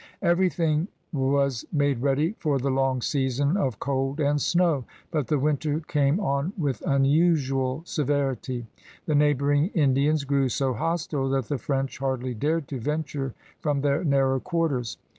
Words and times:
Everything 0.23 0.87
was 1.13 1.63
made 1.71 1.99
ready 2.01 2.31
for 2.39 2.57
the 2.57 2.71
long 2.71 3.03
season 3.03 3.55
of 3.55 3.77
cold 3.77 4.19
and 4.19 4.41
snow, 4.41 4.83
but 5.11 5.27
the 5.27 5.37
winter 5.37 5.79
came 5.81 6.19
on 6.19 6.53
with 6.57 6.81
unusual 6.87 7.83
severity. 7.85 8.65
The 9.05 9.13
neighboring 9.13 9.67
Indians 9.75 10.23
grew 10.23 10.49
so 10.49 10.73
hostile 10.73 11.29
that 11.29 11.49
the 11.49 11.59
French 11.59 11.99
hardly 11.99 12.33
dared 12.33 12.67
to 12.69 12.79
venture 12.79 13.35
from 13.59 13.81
their 13.81 14.03
narrow 14.03 14.39
quarters. 14.39 14.97